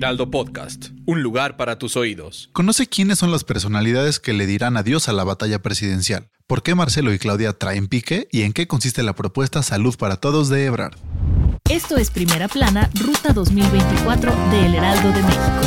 Heraldo 0.00 0.30
Podcast, 0.30 0.92
un 1.04 1.22
lugar 1.22 1.58
para 1.58 1.78
tus 1.78 1.94
oídos. 1.94 2.48
Conoce 2.54 2.86
quiénes 2.86 3.18
son 3.18 3.30
las 3.30 3.44
personalidades 3.44 4.18
que 4.18 4.32
le 4.32 4.46
dirán 4.46 4.78
adiós 4.78 5.10
a 5.10 5.12
la 5.12 5.24
batalla 5.24 5.60
presidencial, 5.60 6.30
por 6.46 6.62
qué 6.62 6.74
Marcelo 6.74 7.12
y 7.12 7.18
Claudia 7.18 7.52
traen 7.52 7.86
pique 7.86 8.26
y 8.32 8.40
en 8.40 8.54
qué 8.54 8.66
consiste 8.66 9.02
la 9.02 9.14
propuesta 9.14 9.62
Salud 9.62 9.94
para 9.98 10.16
Todos 10.16 10.48
de 10.48 10.64
Ebrard. 10.64 10.96
Esto 11.68 11.98
es 11.98 12.10
Primera 12.10 12.48
Plana, 12.48 12.88
Ruta 12.94 13.34
2024 13.34 14.34
de 14.50 14.64
El 14.64 14.74
Heraldo 14.76 15.12
de 15.12 15.22
México. 15.22 15.60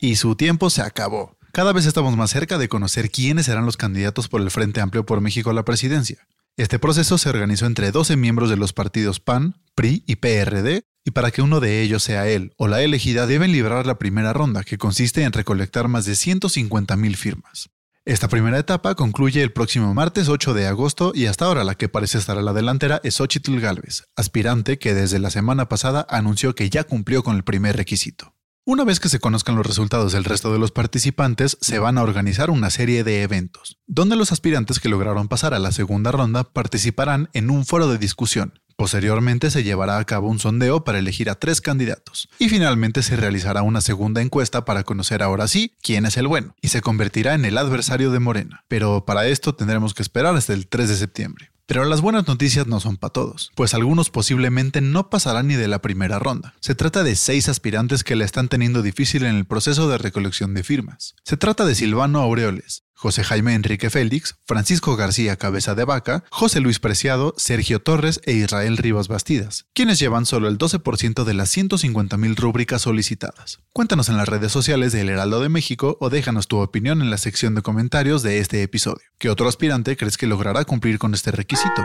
Y 0.00 0.16
su 0.16 0.36
tiempo 0.36 0.70
se 0.70 0.80
acabó. 0.80 1.36
Cada 1.52 1.74
vez 1.74 1.84
estamos 1.84 2.16
más 2.16 2.30
cerca 2.30 2.56
de 2.56 2.70
conocer 2.70 3.10
quiénes 3.10 3.44
serán 3.44 3.66
los 3.66 3.76
candidatos 3.76 4.28
por 4.28 4.40
el 4.40 4.50
Frente 4.50 4.80
Amplio 4.80 5.04
por 5.04 5.20
México 5.20 5.50
a 5.50 5.54
la 5.54 5.66
presidencia. 5.66 6.26
Este 6.56 6.78
proceso 6.78 7.18
se 7.18 7.28
organizó 7.28 7.66
entre 7.66 7.90
12 7.90 8.16
miembros 8.16 8.48
de 8.48 8.56
los 8.56 8.72
partidos 8.72 9.20
PAN, 9.20 9.60
PRI 9.74 10.02
y 10.06 10.16
PRD, 10.16 10.84
y 11.04 11.10
para 11.10 11.30
que 11.30 11.42
uno 11.42 11.60
de 11.60 11.82
ellos 11.82 12.02
sea 12.02 12.28
él 12.28 12.52
o 12.56 12.66
la 12.66 12.82
elegida 12.82 13.26
deben 13.26 13.52
librar 13.52 13.86
la 13.86 13.98
primera 13.98 14.32
ronda, 14.32 14.64
que 14.64 14.78
consiste 14.78 15.22
en 15.22 15.32
recolectar 15.32 15.88
más 15.88 16.06
de 16.06 16.12
150.000 16.14 17.16
firmas. 17.16 17.70
Esta 18.06 18.28
primera 18.28 18.58
etapa 18.58 18.94
concluye 18.94 19.42
el 19.42 19.52
próximo 19.52 19.94
martes 19.94 20.28
8 20.28 20.52
de 20.52 20.66
agosto 20.66 21.12
y 21.14 21.24
hasta 21.24 21.46
ahora 21.46 21.64
la 21.64 21.74
que 21.74 21.88
parece 21.88 22.18
estar 22.18 22.36
a 22.36 22.42
la 22.42 22.52
delantera 22.52 23.00
es 23.02 23.14
Xochitl 23.14 23.60
Galvez, 23.60 24.04
aspirante 24.14 24.78
que 24.78 24.92
desde 24.92 25.18
la 25.18 25.30
semana 25.30 25.70
pasada 25.70 26.06
anunció 26.10 26.54
que 26.54 26.68
ya 26.68 26.84
cumplió 26.84 27.22
con 27.22 27.36
el 27.36 27.44
primer 27.44 27.76
requisito. 27.76 28.34
Una 28.66 28.84
vez 28.84 28.98
que 28.98 29.10
se 29.10 29.20
conozcan 29.20 29.56
los 29.56 29.66
resultados 29.66 30.12
del 30.12 30.24
resto 30.24 30.50
de 30.50 30.58
los 30.58 30.70
participantes, 30.70 31.58
se 31.60 31.78
van 31.78 31.98
a 31.98 32.02
organizar 32.02 32.50
una 32.50 32.70
serie 32.70 33.04
de 33.04 33.22
eventos, 33.22 33.78
donde 33.86 34.16
los 34.16 34.32
aspirantes 34.32 34.80
que 34.80 34.88
lograron 34.88 35.28
pasar 35.28 35.52
a 35.52 35.58
la 35.58 35.70
segunda 35.70 36.12
ronda 36.12 36.44
participarán 36.44 37.28
en 37.34 37.50
un 37.50 37.66
foro 37.66 37.88
de 37.88 37.98
discusión, 37.98 38.60
Posteriormente 38.76 39.50
se 39.50 39.62
llevará 39.62 39.98
a 39.98 40.04
cabo 40.04 40.28
un 40.28 40.38
sondeo 40.38 40.84
para 40.84 40.98
elegir 40.98 41.30
a 41.30 41.36
tres 41.36 41.60
candidatos 41.60 42.28
y 42.38 42.48
finalmente 42.48 43.02
se 43.02 43.16
realizará 43.16 43.62
una 43.62 43.80
segunda 43.80 44.20
encuesta 44.20 44.64
para 44.64 44.84
conocer 44.84 45.22
ahora 45.22 45.48
sí 45.48 45.74
quién 45.82 46.06
es 46.06 46.16
el 46.16 46.26
bueno 46.26 46.54
y 46.60 46.68
se 46.68 46.80
convertirá 46.80 47.34
en 47.34 47.44
el 47.44 47.58
adversario 47.58 48.10
de 48.10 48.20
Morena. 48.20 48.64
Pero 48.68 49.04
para 49.04 49.26
esto 49.26 49.54
tendremos 49.54 49.94
que 49.94 50.02
esperar 50.02 50.34
hasta 50.36 50.52
el 50.52 50.66
3 50.66 50.88
de 50.88 50.96
septiembre. 50.96 51.50
Pero 51.66 51.86
las 51.86 52.02
buenas 52.02 52.28
noticias 52.28 52.66
no 52.66 52.78
son 52.78 52.98
para 52.98 53.12
todos, 53.12 53.50
pues 53.54 53.72
algunos 53.72 54.10
posiblemente 54.10 54.82
no 54.82 55.08
pasarán 55.08 55.48
ni 55.48 55.54
de 55.54 55.66
la 55.66 55.80
primera 55.80 56.18
ronda. 56.18 56.54
Se 56.60 56.74
trata 56.74 57.02
de 57.02 57.16
seis 57.16 57.48
aspirantes 57.48 58.04
que 58.04 58.16
le 58.16 58.26
están 58.26 58.48
teniendo 58.48 58.82
difícil 58.82 59.24
en 59.24 59.34
el 59.36 59.46
proceso 59.46 59.88
de 59.88 59.96
recolección 59.96 60.52
de 60.52 60.62
firmas. 60.62 61.14
Se 61.24 61.38
trata 61.38 61.64
de 61.64 61.74
Silvano 61.74 62.20
Aureoles, 62.20 62.83
José 62.94 63.24
Jaime 63.24 63.54
Enrique 63.54 63.90
Félix, 63.90 64.36
Francisco 64.46 64.96
García 64.96 65.36
Cabeza 65.36 65.74
de 65.74 65.84
Vaca, 65.84 66.24
José 66.30 66.60
Luis 66.60 66.78
Preciado, 66.78 67.34
Sergio 67.36 67.80
Torres 67.80 68.20
e 68.24 68.32
Israel 68.32 68.76
Rivas 68.76 69.08
Bastidas, 69.08 69.66
quienes 69.74 69.98
llevan 69.98 70.26
solo 70.26 70.48
el 70.48 70.58
12% 70.58 71.24
de 71.24 71.34
las 71.34 71.56
150.000 71.56 72.36
rúbricas 72.36 72.82
solicitadas. 72.82 73.58
Cuéntanos 73.72 74.08
en 74.08 74.16
las 74.16 74.28
redes 74.28 74.52
sociales 74.52 74.92
de 74.92 75.02
El 75.02 75.10
Heraldo 75.10 75.40
de 75.40 75.48
México 75.48 75.96
o 76.00 76.10
déjanos 76.10 76.48
tu 76.48 76.58
opinión 76.58 77.02
en 77.02 77.10
la 77.10 77.18
sección 77.18 77.54
de 77.54 77.62
comentarios 77.62 78.22
de 78.22 78.38
este 78.38 78.62
episodio. 78.62 79.04
¿Qué 79.18 79.30
otro 79.30 79.48
aspirante 79.48 79.96
crees 79.96 80.16
que 80.16 80.26
logrará 80.26 80.64
cumplir 80.64 80.98
con 80.98 81.14
este 81.14 81.30
requisito? 81.30 81.84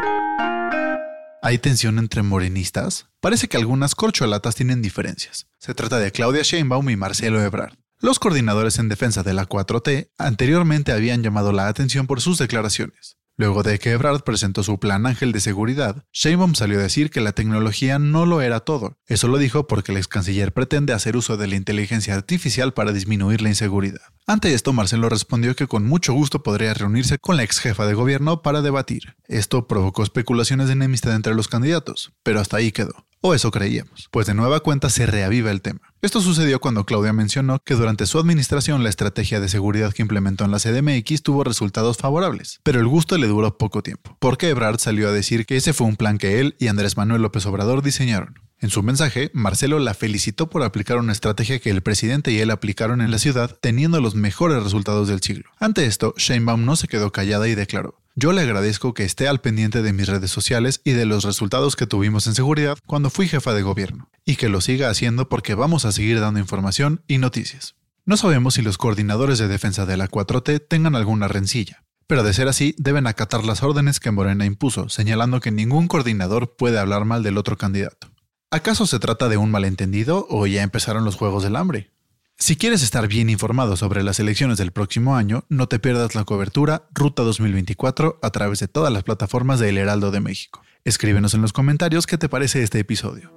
¿Hay 1.42 1.58
tensión 1.58 2.00
entre 2.00 2.22
morenistas? 2.22 3.08
Parece 3.22 3.48
que 3.48 3.58
algunas 3.58 3.96
corcholatas 3.96 4.56
tienen 4.56 4.82
diferencias. 4.82 5.48
Se 5.58 5.74
trata 5.74 5.98
de 5.98 6.12
Claudia 6.12 6.44
Sheinbaum 6.44 6.90
y 6.90 6.98
Marcelo 6.98 7.42
Ebrard. 7.42 7.78
Los 8.02 8.18
coordinadores 8.18 8.80
en 8.80 8.88
defensa 8.88 9.24
de 9.24 9.34
la 9.34 9.46
4T 9.46 10.12
anteriormente 10.18 10.94
habían 10.94 11.22
llamado 11.22 11.52
la 11.52 11.68
atención 11.68 12.08
por 12.08 12.22
sus 12.22 12.38
declaraciones. 12.38 13.18
Luego 13.36 13.62
de 13.62 13.78
que 13.78 13.92
Ebrard 13.92 14.24
presentó 14.24 14.64
su 14.64 14.80
plan 14.80 15.06
Ángel 15.06 15.34
de 15.34 15.42
Seguridad, 15.42 16.06
Sheinbaum 16.14 16.56
salió 16.56 16.80
a 16.80 16.84
decir 16.84 17.10
que 17.10 17.20
la 17.20 17.34
tecnología 17.34 18.00
no 18.00 18.26
lo 18.26 18.42
era 18.42 18.62
todo. 18.62 18.98
Eso 19.06 19.28
lo 19.28 19.38
dijo 19.38 19.68
porque 19.68 19.92
el 19.92 19.98
ex 19.98 20.08
canciller 20.08 20.54
pretende 20.54 20.94
hacer 20.94 21.18
uso 21.18 21.36
de 21.36 21.48
la 21.48 21.58
inteligencia 21.58 22.16
artificial 22.16 22.74
para 22.74 22.94
disminuir 22.94 23.42
la 23.42 23.50
inseguridad. 23.50 24.02
Ante 24.26 24.54
esto, 24.54 24.72
Marcelo 24.72 25.10
respondió 25.10 25.54
que 25.58 25.68
con 25.68 25.86
mucho 25.86 26.14
gusto 26.14 26.42
podría 26.42 26.74
reunirse 26.74 27.18
con 27.20 27.36
la 27.36 27.44
ex 27.44 27.60
jefa 27.60 27.86
de 27.86 27.96
gobierno 27.96 28.42
para 28.42 28.62
debatir. 28.62 29.16
Esto 29.28 29.68
provocó 29.68 30.04
especulaciones 30.04 30.68
de 30.68 30.74
enemistad 30.74 31.16
entre 31.16 31.36
los 31.36 31.50
candidatos, 31.50 32.14
pero 32.24 32.40
hasta 32.40 32.58
ahí 32.58 32.72
quedó. 32.72 33.09
O 33.22 33.34
eso 33.34 33.52
creíamos, 33.52 34.08
pues 34.12 34.28
de 34.28 34.34
nueva 34.34 34.62
cuenta 34.62 34.90
se 34.90 35.06
reaviva 35.06 35.52
el 35.52 35.62
tema. 35.62 35.82
Esto 36.02 36.22
sucedió 36.22 36.62
cuando 36.62 36.86
Claudia 36.86 37.12
mencionó 37.12 37.60
que 37.60 37.76
durante 37.76 38.06
su 38.06 38.18
administración 38.18 38.82
la 38.82 38.88
estrategia 38.88 39.42
de 39.42 39.50
seguridad 39.50 39.92
que 39.92 40.02
implementó 40.02 40.46
en 40.46 40.52
la 40.52 40.60
CDMX 40.60 41.22
tuvo 41.22 41.44
resultados 41.44 41.98
favorables, 41.98 42.62
pero 42.64 42.80
el 42.80 42.88
gusto 42.88 43.18
le 43.18 43.28
duró 43.28 43.58
poco 43.58 43.84
tiempo, 43.84 44.16
porque 44.22 44.48
Ebrard 44.48 44.80
salió 44.80 45.10
a 45.10 45.12
decir 45.12 45.46
que 45.46 45.58
ese 45.58 45.74
fue 45.74 45.88
un 45.88 45.98
plan 45.98 46.18
que 46.18 46.40
él 46.40 46.56
y 46.60 46.68
Andrés 46.68 46.96
Manuel 46.96 47.22
López 47.22 47.46
Obrador 47.46 47.82
diseñaron. 47.82 48.40
En 48.62 48.70
su 48.70 48.84
mensaje, 48.84 49.32
Marcelo 49.34 49.80
la 49.80 49.94
felicitó 49.94 50.50
por 50.50 50.64
aplicar 50.64 50.98
una 50.98 51.12
estrategia 51.12 51.60
que 51.60 51.70
el 51.70 51.82
presidente 51.82 52.32
y 52.32 52.40
él 52.40 52.52
aplicaron 52.52 53.02
en 53.02 53.12
la 53.12 53.20
ciudad, 53.20 53.58
teniendo 53.62 54.00
los 54.00 54.16
mejores 54.16 54.64
resultados 54.64 55.10
del 55.10 55.22
siglo. 55.22 55.50
Ante 55.60 55.86
esto, 55.86 56.14
Sheinbaum 56.18 56.64
no 56.64 56.78
se 56.78 56.88
quedó 56.90 57.12
callada 57.12 57.48
y 57.48 57.56
declaró: 57.56 57.99
yo 58.20 58.34
le 58.34 58.42
agradezco 58.42 58.94
que 58.94 59.06
esté 59.06 59.30
al 59.30 59.40
pendiente 59.40 59.82
de 59.82 59.94
mis 59.94 60.08
redes 60.08 60.30
sociales 60.30 60.82
y 60.84 60.92
de 60.92 61.06
los 61.06 61.24
resultados 61.24 61.78
que 61.78 61.88
tuvimos 61.88 62.28
en 62.28 62.36
seguridad 62.36 62.78
cuando 62.86 63.10
fui 63.10 63.30
jefa 63.30 63.54
de 63.54 63.62
gobierno, 63.62 64.10
y 64.26 64.36
que 64.36 64.50
lo 64.50 64.60
siga 64.60 64.90
haciendo 64.90 65.30
porque 65.30 65.56
vamos 65.56 65.86
a 65.86 65.94
seguir 65.94 66.20
dando 66.20 66.42
información 66.42 67.02
y 67.08 67.18
noticias. 67.18 67.76
No 68.06 68.18
sabemos 68.18 68.56
si 68.56 68.62
los 68.62 68.78
coordinadores 68.78 69.40
de 69.40 69.48
defensa 69.48 69.86
de 69.86 69.96
la 69.96 70.10
4T 70.10 70.68
tengan 70.68 70.98
alguna 70.98 71.30
rencilla, 71.30 71.86
pero 72.08 72.24
de 72.24 72.34
ser 72.34 72.50
así 72.50 72.76
deben 72.78 73.08
acatar 73.08 73.46
las 73.46 73.64
órdenes 73.64 74.02
que 74.02 74.12
Morena 74.12 74.46
impuso, 74.46 74.90
señalando 74.90 75.40
que 75.40 75.52
ningún 75.52 75.88
coordinador 75.88 76.58
puede 76.58 76.78
hablar 76.78 77.06
mal 77.06 77.24
del 77.24 77.38
otro 77.38 77.58
candidato. 77.58 78.12
¿Acaso 78.52 78.86
se 78.86 79.00
trata 79.00 79.30
de 79.30 79.38
un 79.38 79.50
malentendido 79.50 80.28
o 80.30 80.46
ya 80.46 80.64
empezaron 80.64 81.06
los 81.06 81.16
Juegos 81.16 81.44
del 81.44 81.56
Hambre? 81.56 81.94
Si 82.42 82.56
quieres 82.56 82.84
estar 82.84 83.10
bien 83.10 83.30
informado 83.30 83.76
sobre 83.76 84.02
las 84.02 84.18
elecciones 84.22 84.58
del 84.58 84.72
próximo 84.72 85.18
año, 85.18 85.44
no 85.50 85.68
te 85.68 85.78
pierdas 85.78 86.16
la 86.16 86.24
cobertura 86.24 86.88
Ruta 86.94 87.22
2024 87.24 88.18
a 88.22 88.30
través 88.30 88.60
de 88.60 88.70
todas 88.70 88.94
las 88.94 89.04
plataformas 89.04 89.60
de 89.60 89.78
Heraldo 89.78 90.10
de 90.10 90.22
México. 90.22 90.62
Escríbenos 90.86 91.34
en 91.34 91.42
los 91.42 91.52
comentarios 91.52 92.08
qué 92.08 92.18
te 92.18 92.30
parece 92.30 92.64
este 92.64 92.80
episodio. 92.80 93.34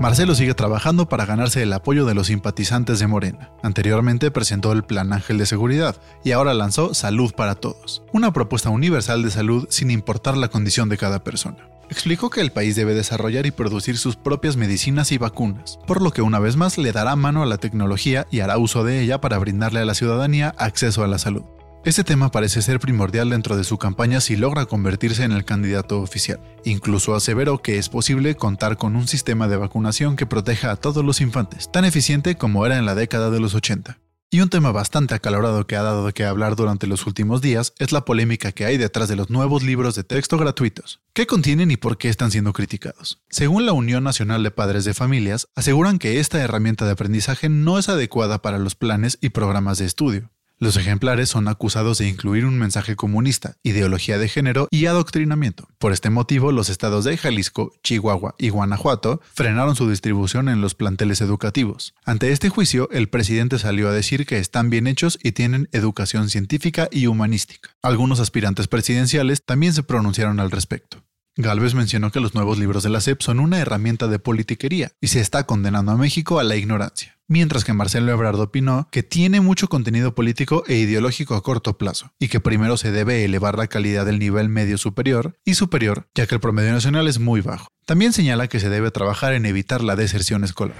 Marcelo 0.00 0.34
sigue 0.34 0.52
trabajando 0.52 1.08
para 1.08 1.24
ganarse 1.24 1.62
el 1.62 1.72
apoyo 1.72 2.04
de 2.04 2.14
los 2.14 2.26
simpatizantes 2.26 2.98
de 2.98 3.06
Morena. 3.06 3.52
Anteriormente 3.62 4.30
presentó 4.30 4.72
el 4.72 4.84
Plan 4.84 5.14
Ángel 5.14 5.38
de 5.38 5.46
Seguridad 5.46 5.96
y 6.24 6.32
ahora 6.32 6.52
lanzó 6.52 6.92
Salud 6.92 7.32
para 7.34 7.54
Todos, 7.54 8.02
una 8.12 8.34
propuesta 8.34 8.68
universal 8.68 9.22
de 9.22 9.30
salud 9.30 9.66
sin 9.70 9.90
importar 9.90 10.36
la 10.36 10.48
condición 10.48 10.90
de 10.90 10.98
cada 10.98 11.24
persona. 11.24 11.73
Explicó 11.94 12.28
que 12.28 12.40
el 12.40 12.50
país 12.50 12.74
debe 12.74 12.92
desarrollar 12.92 13.46
y 13.46 13.52
producir 13.52 13.98
sus 13.98 14.16
propias 14.16 14.56
medicinas 14.56 15.12
y 15.12 15.16
vacunas, 15.16 15.78
por 15.86 16.02
lo 16.02 16.10
que 16.10 16.22
una 16.22 16.40
vez 16.40 16.56
más 16.56 16.76
le 16.76 16.90
dará 16.90 17.14
mano 17.14 17.40
a 17.40 17.46
la 17.46 17.58
tecnología 17.58 18.26
y 18.32 18.40
hará 18.40 18.58
uso 18.58 18.82
de 18.82 19.00
ella 19.00 19.20
para 19.20 19.38
brindarle 19.38 19.78
a 19.78 19.84
la 19.84 19.94
ciudadanía 19.94 20.56
acceso 20.58 21.04
a 21.04 21.06
la 21.06 21.18
salud. 21.18 21.44
Este 21.84 22.02
tema 22.02 22.32
parece 22.32 22.62
ser 22.62 22.80
primordial 22.80 23.30
dentro 23.30 23.56
de 23.56 23.62
su 23.62 23.78
campaña 23.78 24.20
si 24.20 24.34
logra 24.34 24.66
convertirse 24.66 25.22
en 25.22 25.30
el 25.30 25.44
candidato 25.44 26.00
oficial. 26.00 26.40
Incluso 26.64 27.14
aseveró 27.14 27.62
que 27.62 27.78
es 27.78 27.88
posible 27.88 28.34
contar 28.34 28.76
con 28.76 28.96
un 28.96 29.06
sistema 29.06 29.46
de 29.46 29.56
vacunación 29.56 30.16
que 30.16 30.26
proteja 30.26 30.72
a 30.72 30.76
todos 30.76 31.04
los 31.04 31.20
infantes, 31.20 31.70
tan 31.70 31.84
eficiente 31.84 32.34
como 32.34 32.66
era 32.66 32.76
en 32.76 32.86
la 32.86 32.96
década 32.96 33.30
de 33.30 33.38
los 33.38 33.54
80. 33.54 33.98
Y 34.34 34.40
un 34.40 34.48
tema 34.48 34.72
bastante 34.72 35.14
acalorado 35.14 35.64
que 35.64 35.76
ha 35.76 35.84
dado 35.84 36.12
qué 36.12 36.24
hablar 36.24 36.56
durante 36.56 36.88
los 36.88 37.06
últimos 37.06 37.40
días 37.40 37.72
es 37.78 37.92
la 37.92 38.04
polémica 38.04 38.50
que 38.50 38.64
hay 38.64 38.76
detrás 38.76 39.08
de 39.08 39.14
los 39.14 39.30
nuevos 39.30 39.62
libros 39.62 39.94
de 39.94 40.02
texto 40.02 40.38
gratuitos. 40.38 41.00
¿Qué 41.12 41.24
contienen 41.28 41.70
y 41.70 41.76
por 41.76 41.98
qué 41.98 42.08
están 42.08 42.32
siendo 42.32 42.52
criticados? 42.52 43.22
Según 43.30 43.64
la 43.64 43.72
Unión 43.72 44.02
Nacional 44.02 44.42
de 44.42 44.50
Padres 44.50 44.84
de 44.84 44.92
Familias, 44.92 45.46
aseguran 45.54 46.00
que 46.00 46.18
esta 46.18 46.40
herramienta 46.40 46.84
de 46.84 46.90
aprendizaje 46.90 47.48
no 47.48 47.78
es 47.78 47.88
adecuada 47.88 48.42
para 48.42 48.58
los 48.58 48.74
planes 48.74 49.18
y 49.20 49.28
programas 49.28 49.78
de 49.78 49.84
estudio. 49.84 50.32
Los 50.58 50.76
ejemplares 50.76 51.28
son 51.28 51.48
acusados 51.48 51.98
de 51.98 52.08
incluir 52.08 52.46
un 52.46 52.58
mensaje 52.58 52.96
comunista, 52.96 53.56
ideología 53.62 54.18
de 54.18 54.28
género 54.28 54.68
y 54.70 54.86
adoctrinamiento. 54.86 55.68
Por 55.78 55.92
este 55.92 56.10
motivo, 56.10 56.52
los 56.52 56.68
estados 56.68 57.04
de 57.04 57.16
Jalisco, 57.16 57.72
Chihuahua 57.82 58.34
y 58.38 58.48
Guanajuato 58.48 59.20
frenaron 59.34 59.76
su 59.76 59.88
distribución 59.90 60.48
en 60.48 60.60
los 60.60 60.74
planteles 60.74 61.20
educativos. 61.20 61.94
Ante 62.04 62.32
este 62.32 62.48
juicio, 62.48 62.88
el 62.92 63.08
presidente 63.08 63.58
salió 63.58 63.88
a 63.88 63.92
decir 63.92 64.26
que 64.26 64.38
están 64.38 64.70
bien 64.70 64.86
hechos 64.86 65.18
y 65.22 65.32
tienen 65.32 65.68
educación 65.72 66.30
científica 66.30 66.88
y 66.90 67.06
humanística. 67.06 67.70
Algunos 67.82 68.20
aspirantes 68.20 68.68
presidenciales 68.68 69.44
también 69.44 69.74
se 69.74 69.82
pronunciaron 69.82 70.40
al 70.40 70.50
respecto. 70.50 71.03
Galvez 71.36 71.74
mencionó 71.74 72.12
que 72.12 72.20
los 72.20 72.36
nuevos 72.36 72.58
libros 72.58 72.84
de 72.84 72.90
la 72.90 73.00
SEP 73.00 73.20
son 73.20 73.40
una 73.40 73.58
herramienta 73.58 74.06
de 74.06 74.20
politiquería 74.20 74.92
y 75.00 75.08
se 75.08 75.20
está 75.20 75.44
condenando 75.44 75.90
a 75.90 75.96
México 75.96 76.38
a 76.38 76.44
la 76.44 76.54
ignorancia, 76.54 77.18
mientras 77.26 77.64
que 77.64 77.72
Marcelo 77.72 78.12
Ebrard 78.12 78.38
opinó 78.38 78.86
que 78.92 79.02
tiene 79.02 79.40
mucho 79.40 79.66
contenido 79.66 80.14
político 80.14 80.62
e 80.68 80.76
ideológico 80.76 81.34
a 81.34 81.42
corto 81.42 81.76
plazo 81.76 82.12
y 82.20 82.28
que 82.28 82.38
primero 82.38 82.76
se 82.76 82.92
debe 82.92 83.24
elevar 83.24 83.58
la 83.58 83.66
calidad 83.66 84.06
del 84.06 84.20
nivel 84.20 84.48
medio 84.48 84.78
superior 84.78 85.36
y 85.44 85.54
superior, 85.54 86.06
ya 86.14 86.28
que 86.28 86.36
el 86.36 86.40
promedio 86.40 86.70
nacional 86.70 87.08
es 87.08 87.18
muy 87.18 87.40
bajo. 87.40 87.66
También 87.84 88.12
señala 88.12 88.46
que 88.46 88.60
se 88.60 88.68
debe 88.68 88.92
trabajar 88.92 89.32
en 89.32 89.44
evitar 89.44 89.82
la 89.82 89.96
deserción 89.96 90.44
escolar. 90.44 90.76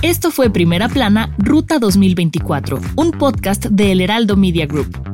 Esto 0.00 0.30
fue 0.30 0.48
Primera 0.50 0.88
Plana, 0.88 1.34
Ruta 1.38 1.80
2024, 1.80 2.78
un 2.94 3.10
podcast 3.10 3.64
de 3.66 3.90
El 3.90 4.00
Heraldo 4.00 4.36
Media 4.36 4.66
Group. 4.66 5.13